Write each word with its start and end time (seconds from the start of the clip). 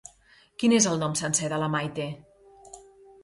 Quin 0.61 0.73
és 0.77 0.87
el 0.91 0.97
nom 1.03 1.13
sencer 1.19 1.51
de 1.53 1.59
la 1.63 1.67
Maite? 1.75 2.07